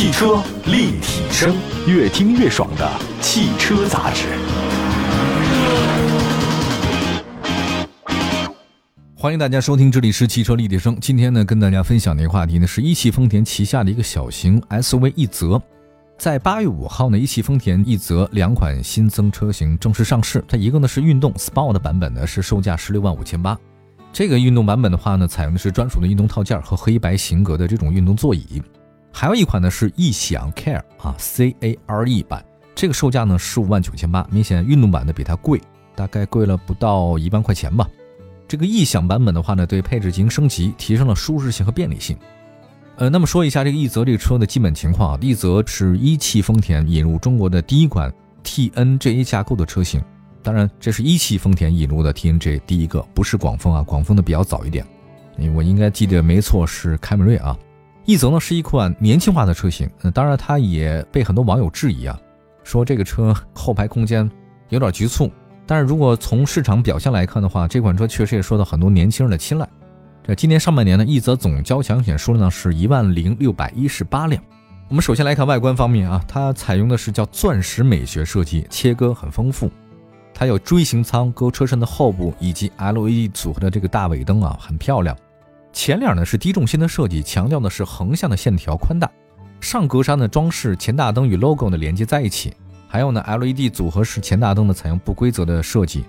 [0.00, 1.54] 汽车立体声，
[1.86, 4.28] 越听越爽的汽车杂志。
[9.14, 10.96] 欢迎大家收听，这里是汽车立体声。
[11.02, 15.60] 今天呢，跟大家分享的一个话题呢，是一汽丰田旗下的一个小型 SUV 奕泽。
[16.16, 20.42] 在八月五号呢，一汽丰田奕泽两款新增车型正式上市。
[20.48, 23.54] 它一个呢是运动 Sport 版本呢，是售价十六万五千八。
[24.14, 28.62] 这个运动版本的话呢，采用的是专属的运动套件和黑白型格的这种运动座椅。
[29.12, 35.60] 还有一款呢是逸享 Care 啊，C A R E 版，这个售价呢十五万九千八，明显运动版的比它贵，
[35.94, 37.88] 大概贵了不到一万块钱吧。
[38.48, 42.16] 这个逸享版本的话呢，对配置进行升级，提升了舒适性和便利性。
[42.96, 48.12] 呃，那么说一下这个奕泽这个车的基本情况啊，奕泽是一汽丰田引入中国的第一款
[48.44, 50.02] TNGA 架构的车型，
[50.42, 54.84] 当然这是一汽丰田引入的 TNGA 第一个，不是广丰啊，广丰的比较早一点。
[55.54, 57.56] 我应该记得没错是凯美瑞啊。
[58.06, 62.18] 奕泽呢是一款年轻化的车型，呃，当然它也被很多网友质疑啊，
[62.64, 64.28] 说这个车后排空间
[64.70, 65.30] 有点局促。
[65.66, 69.68] 但是如果从市场表现来看的话，这款车确实也受到很多年轻人的青睐。
[70.24, 74.42] 这今年上半年呢，奕泽总交强险数量是一万零六百一十八辆。
[74.88, 79.70] 我们首先来看外观方面啊，它采用的是叫钻石美学设计，切割很丰富。
[80.34, 85.16] 它有锥形舱搁车身的后部，以及 LED 组合的这个大尾灯啊，很漂亮。
[85.72, 89.10] 前脸呢是低重心的设计，强调的是横向的线条宽大。
[89.60, 92.52] 上格栅的装饰前大灯与 logo 呢连接在一起。
[92.88, 96.04] 还有呢，LED 组合式前大灯呢，采用不规则的设计，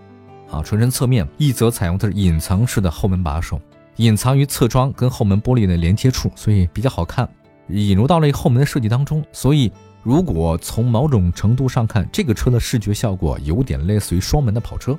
[0.49, 3.61] 啊，车身侧面一则采用的是隐藏式的后门把手，
[3.97, 7.29] 隐藏于侧窗跟后门玻璃的连接处，所以比较好看，
[7.67, 9.23] 引入到了后门的设计当中。
[9.31, 14.97] 所以，如果从某种程度上看，这个车的视觉效果有点类似于双门的跑车。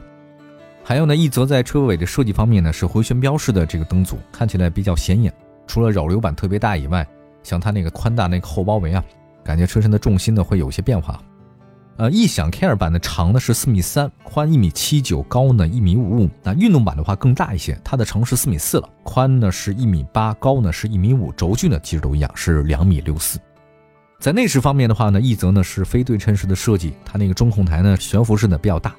[0.85, 5.33] 还有呢，一则在车尾的设计方面呢，是回旋镖式的这个灯组，看起来比较显眼。
[5.67, 7.07] 除了扰流板特别大以外，
[7.43, 9.03] 像它那个宽大那个后包围啊，
[9.45, 11.23] 感觉车身的重心呢会有些变化。
[11.99, 16.31] 呃，逸享 Care 版的长呢是四米三，宽一米七九，高呢一米五五。
[16.43, 23.39] 那运动版的话更大一些，它的长是四米四了，宽呢是一米八，高呢是一米五，轴距呢其实都一样，是两米六四。
[24.19, 28.95] 在内饰方面的话呢，奕泽呢是非对称式的设计，它那个中控台呢悬浮式的比较大，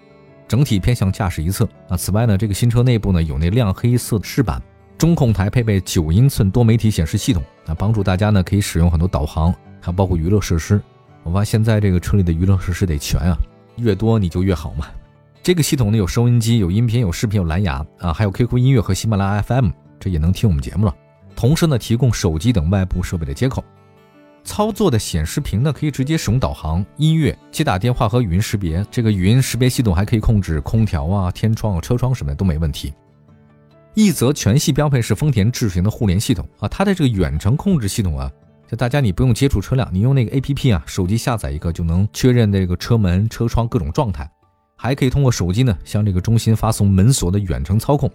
[0.53, 1.67] 整体偏向驾驶一侧。
[1.89, 4.61] 啊，此外呢，这个新车内部呢有那亮黑色的饰板，
[4.99, 10.79] 中控台配备九英寸多媒体显示系统，啊，帮助大家呢可以使用很多导航，还包括娱乐设施。
[11.23, 13.35] 我发现在这个车里的娱乐设施得全啊，
[13.77, 14.85] 越多你就越好嘛。
[15.41, 20.93] 这个系统呢有收音机、有音频、有视频、有蓝牙啊，还有 QQ 音乐和喜马拉雅 FM，这也能听我们节目了。
[21.35, 23.65] 同时呢，提供手机等外部设备的接口。
[24.43, 28.85] 操作的显示屏呢可以直接使用导航、音乐、接打电话和语音识别。
[28.91, 32.93] 这个语音识别系统还可以控制空调啊、天窗啊、车窗什么的都没问题。
[33.95, 38.29] 奕泽全系标配是丰田智行的互联系统啊，它的这个远程控制系统啊。
[38.67, 44.29] 就大家你不用接触车辆，你用那个 A P P 啊，手机下载一个就能确认这个车门、车窗各种状态，
[44.75, 48.09] 还可以通过手机呢向这个中心发送门锁的远程操控，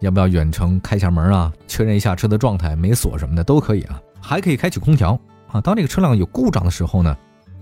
[0.00, 1.52] 要不要远程开下门啊？
[1.68, 4.00] 确认一下车的状态，没锁什么的都可以啊。
[4.22, 5.18] 还可以开启空调
[5.52, 5.60] 啊。
[5.60, 7.16] 当这个车辆有故障的时候呢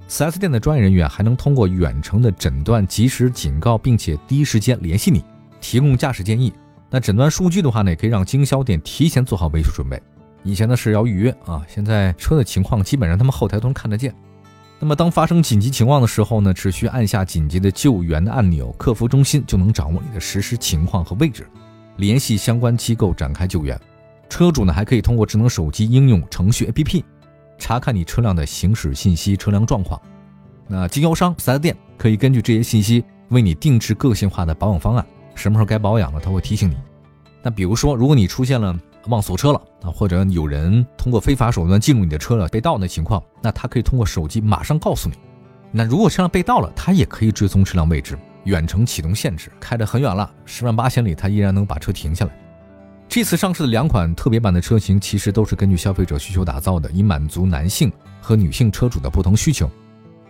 [0.09, 5.25] ，4S 店的专业人员还能通过远程的诊断及时警告，并且第一时间联系你，
[5.61, 6.53] 提供驾驶建议。
[6.91, 10.01] 那诊断数据的话呢，也可以让经销店提前做好维修准备。
[10.43, 14.15] 以前呢是要预约啊，现在车的情况基本上他们后台都能看得见。
[14.81, 21.47] 那么当发生紧急情况的时候呢，只需按下紧急的救援的按钮，客服中心就能掌握你的实时情况和位置，
[21.97, 23.79] 联系相关机构展开救援。
[24.31, 27.03] 车主呢还可以通过智能手机应用程序 APP
[27.59, 30.01] 查看你车辆的行驶信息、车辆状况。
[30.67, 35.05] 那经销商、4S 店可以根据这些信息为你定制个性化的保养方案，
[35.35, 36.77] 什么时候该保养了，他会提醒你。
[37.43, 38.79] 那比如说，如果你出现了。
[39.07, 45.15] 忘锁车了啊，或者有人通过非法手段进入你的车了被盗的情况，那他可以通过手机马上告诉你。
[45.71, 52.33] 那如果车辆被盗了，他也可以追踪车辆位置，远程启动限制，开得很远了，十万八千里，他依然能把车停下来。
[53.09, 57.91] 这次上市的两款特别版的车型，其实都是根据消费者需求打造的，以满足男性
[58.21, 59.69] 和女性车主的不同需求。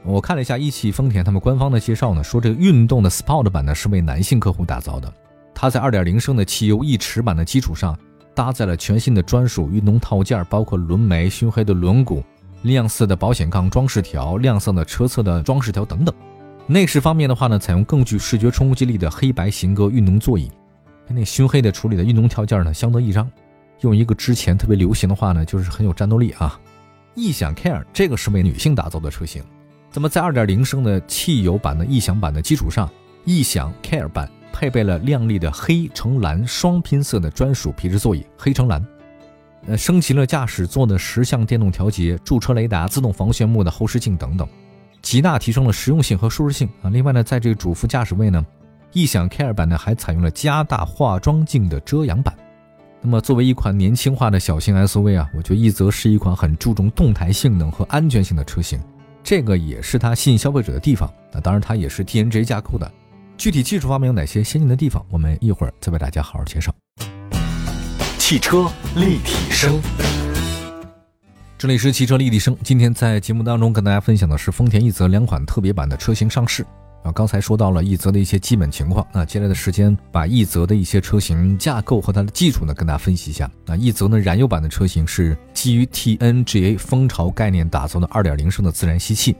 [0.04, 5.12] 我看了一下一汽丰田他们官方的介绍呢，说这个运动的 Sport 版呢是为男性客户打造的，
[5.52, 7.98] 它在2.0升的汽油翼驰版的基础上。
[8.34, 12.22] 搭载了全新的专属运动套件，包括轮眉、熏黑的轮毂、
[12.62, 16.14] 亮色的保险杠装饰条、亮色的车侧的装饰条等等。
[16.68, 20.48] 内饰方面的话呢，采用更具视觉冲击力的黑白型格运动座椅，
[21.08, 23.28] 跟那熏黑的处理的运动套件呢，相得益彰。
[23.80, 26.60] 用一个之前特别流行的话呢，就是很有战斗力啊。
[27.14, 29.42] 逸享 Care 这个是为女性打造的车型，
[29.94, 32.88] 那么在2.0升的汽油版的逸享版的基础上，
[33.24, 34.30] 逸享 Care 版。
[34.50, 38.84] 配备了亮丽的黑橙蓝双拼色的专属皮质座椅，黑橙蓝。
[39.66, 44.48] 呃，升级了驾驶座的十项电动调节、驻车雷达、自动防眩目的后视镜等等，
[45.00, 46.90] 极大提升了实用性和舒适性啊。
[46.90, 48.44] 另外呢，在这个主副驾驶位呢，
[48.92, 52.34] 异享 Care 版呢还采用了加大化妆镜的遮阳板。
[53.00, 58.80] 那么作为一款年轻化的小型 SUV 啊，我觉得奕泽是一款很注重动态性能和安全性的车型，
[59.22, 61.08] 这个也是它吸引消费者的地方。
[61.32, 62.90] 那当然，它也是 TNGA 架构的。
[63.36, 66.74] 具体技术方面有哪些先进的地方，我们一会儿再为大家好好介绍。
[68.18, 69.80] 汽车立体声，
[71.56, 72.56] 这里是汽车立体声。
[72.64, 76.66] 今天在节目当中跟大家分享的是丰田奕泽两款特别版的车型上市
[77.12, 83.50] 刚才说到了奕泽的一些基本情况，那接下来的时间把奕泽的一些车型架构和它的技术呢跟大家分析一下。
[83.66, 89.36] 那奕泽呢燃油版的车型是基于 TNGA 蜂巢概念打造的2.0升的自然吸气，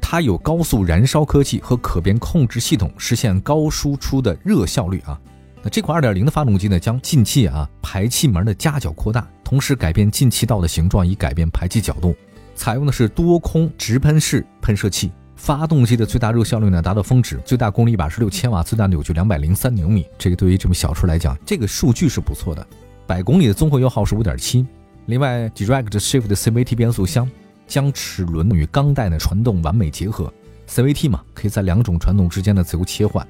[0.00, 5.18] 它有高速燃烧科技和可变控制系统，实现高输出的热效率啊。
[5.62, 12.14] 那这款2.0的发动机呢，将进气啊排气门的夹角扩大，同时改变进气道的形状，以改变排气角度。
[12.54, 15.10] 采用的是多空直喷式喷射器，
[15.42, 20.06] 发动机的最大热效率呢达到峰值，最大功率一百十六千瓦，最大扭矩两百零三牛米。
[20.16, 22.64] 这个对于这么小车来讲，这个数据是不错的。
[23.08, 24.64] 百公里的综合油耗是五点七。
[25.06, 27.28] 另外，Direct Shift CVT 变速箱
[27.66, 30.32] 将齿轮与钢带的传动完美结合
[30.68, 33.26] ，CVT 嘛，可以在两种传动之间的自由切换。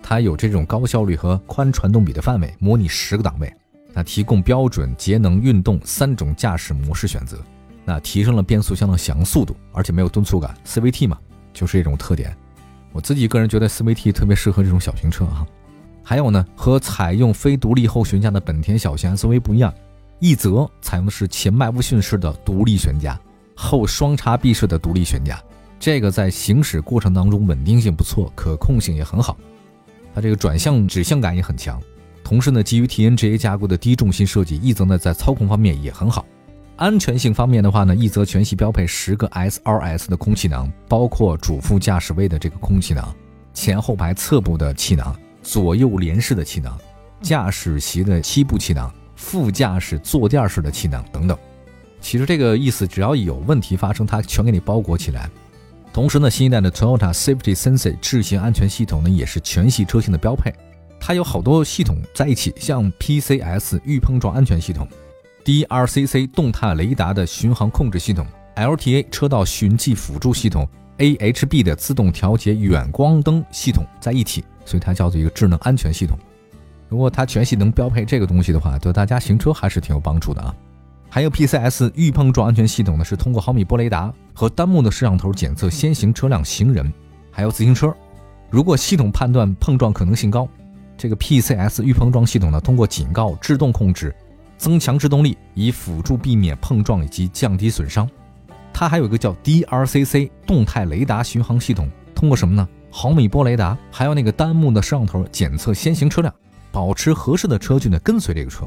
[0.00, 3.52] 它有这种高效率和宽传动比的范围，模拟十个档位，
[3.92, 7.36] 那提供标准、节能、运动三种驾驶模式选择，
[7.84, 10.56] 那提升了变速箱的响应速度，而且没有顿挫感。
[10.64, 11.18] CVT 嘛，
[11.52, 12.36] 就是一种特点。
[12.92, 15.46] 我自己个人觉得 CVT 特别适合这种小型车啊。
[16.04, 19.72] 还有呢，和采用非独立后悬架的本田小型 SUV 不一样，
[20.20, 23.18] 奕泽采用的是前麦弗逊式的独立悬架，
[23.54, 25.40] 后双叉臂式的独立悬架，
[25.78, 29.36] 这个在行驶过程当中稳定性不错，可控性也很好。
[30.12, 31.80] 它这个转向指向感也很强，
[32.24, 36.26] 同时呢，基于 TNGA 架构的低重心设计，奕泽呢在操控方面也很好。
[36.82, 43.14] 安全性方面的话呢，奕泽全系标配十个 SRS 的空气囊，包括主副驾驶位的这个空气囊、
[43.54, 46.76] 前后排侧部的气囊、左右连式的气囊、
[47.20, 51.38] 驾驶席的膝部气囊、副驾驶坐垫式的气囊等等。
[52.00, 55.30] 其实这个意思，只要有问题发生，它全给你包裹起来。
[55.92, 60.52] 同时呢，新一代的 Toyota Safety Sense 智行安全系统呢，也是全系车型的标配。
[60.98, 64.88] 它有好多系统在一起，像 PCS 预碰撞安全系统、
[65.44, 70.68] DRCC 动态雷达的巡航控制系统、LTA 车道循迹辅助系统、
[70.98, 76.16] AHB 的自动调节远光灯系统在一起，所以它叫做一个智能安全系统。
[76.88, 80.54] 如果它全系能标配这个东西的话，对大家行车还是挺有帮助的啊。
[81.08, 86.90] 还有 PCS 预碰撞安全系统呢，是通过毫米波雷达和单目的摄像头检测先行车辆、行人，
[87.30, 87.92] 还有自行车。
[88.48, 90.48] 如果系统判断碰撞可能性高，
[90.96, 94.14] 这个 PCS 预碰撞系统呢，通过警告、制动控制、
[94.62, 98.08] 增强制动力，以辅助避免碰撞以及降低损伤。
[98.72, 102.68] 它还有一个叫 DRCC 动态雷达巡航系统，通过什么呢？
[102.88, 106.32] 毫米波雷达，还有那个单目的摄像头检测先行车辆，
[106.70, 108.64] 保持合适的车距呢，跟随这个车。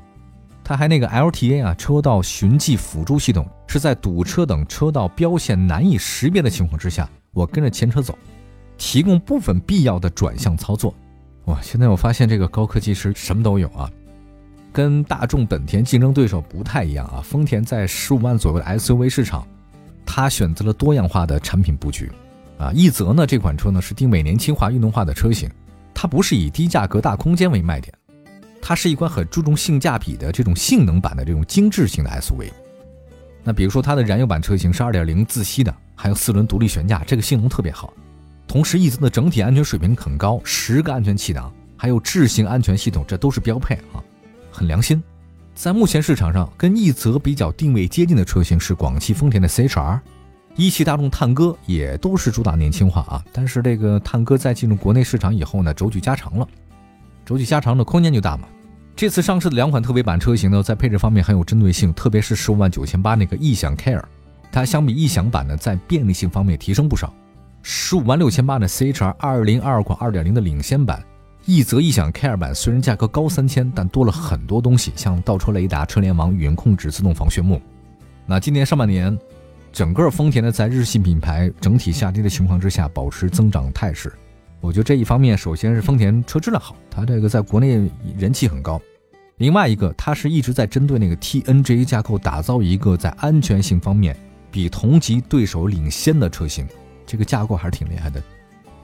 [0.66, 8.18] 它还那个 LTA 啊，车道循迹辅助系统是在堵车等车道标线难以识别的情况之下，我跟着前车走，
[8.78, 10.94] 提供部分必要的转向操作。
[11.46, 13.90] 哇，现在我发现这个高科技是什么都有啊，
[14.76, 17.22] 跟大众、本田竞争对手不太一样啊。
[17.24, 19.48] 丰田在十五万左右的 SUV 市场，
[20.06, 22.12] 它选择了多样化的产品布局
[22.58, 22.74] 啊。
[22.74, 25.50] 奕泽呢这款车呢是定位年轻化、运动化的车型，
[25.94, 27.94] 它不是以低价格、大空间为卖点。
[28.62, 32.52] 它是一款很注重性价比的这种性能版的这种精致型的 SUV。
[33.46, 37.94] 那比如说它的燃油版车型是2.0自吸的，还有四轮独立悬架，这个性能特别好。
[38.46, 44.04] 同时，奕泽的整体安全水平很高，十个安全气囊，还有智行安全系统，这都是标配啊，
[44.56, 45.04] 很良心。
[45.54, 50.00] 在目前市场上，跟奕泽比较定位接近的车型是广汽丰田的 CHR，
[50.56, 53.24] 一汽大众探歌也都是主打年轻化啊。
[53.32, 56.48] 但是这个探歌在进入国内市场以后呢，轴距加长了，
[57.26, 58.48] 轴距加长的空间就大嘛。
[58.96, 64.04] 这次上市的两款特别版车型呢，在配置方面很有针对性，特别是十五万九千八那个异想 Care，
[64.52, 67.14] 它相比异想版呢，在便利性方面提升不少。
[67.62, 71.04] 十五万六千八的 CHR 二零二二款二点零的领先版，
[71.48, 77.62] 奕泽异想 Care 版虽然价格高三千，但多了很多东西，像倒车雷达、车联网、语音控制、自动防眩目。
[78.26, 79.16] 那今年上半年，
[79.72, 84.12] 整个丰田呢，在日系品牌整体下跌的情况之下，保持增长态势。
[84.60, 87.88] 我觉得这一方面，首先是丰田车质量好，它这个在国内
[88.18, 88.82] 人气很高。
[89.38, 94.18] 另外一个，它是一直在针对那个 TNGA 架构打造一个在安全性方面
[94.50, 96.68] 比同级对手领先的车型，
[97.06, 98.20] 这个架构还是挺厉害的。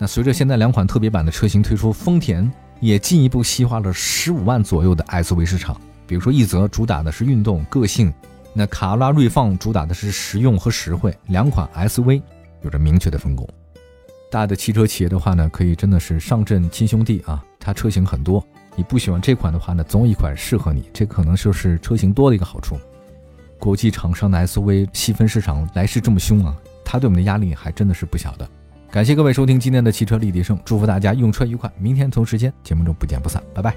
[0.02, 8.12] 那随着现在两款特别版的车型推出，丰田也进一步细化了十五万左右的 SUV 市场，比如说奕泽主打的是运动个性，
[8.52, 12.20] 那卡罗拉锐放主打的是实用和实惠，两款 SUV
[12.64, 13.48] 有着明确的分工。
[14.32, 18.44] 大的汽车企业的话呢，可以真的是上阵亲兄弟啊，它车型很多，
[18.76, 22.76] 你不喜欢这款的话呢，总有一款适合你，这可能就是车型多的一个好处。
[23.60, 28.50] 国际厂商的 SUV 细分市场来势这么凶啊，它对我们的压力还真的是不小的。
[28.92, 31.72] 感谢各位收听今天的汽车立体声，祝福大家用车愉快。
[31.80, 33.74] 明天同时间节目中不见不散，拜拜。